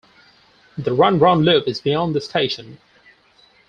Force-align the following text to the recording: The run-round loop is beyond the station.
The 0.79 0.93
run-round 0.95 1.45
loop 1.45 1.67
is 1.67 1.79
beyond 1.79 2.15
the 2.15 2.21
station. 2.21 2.79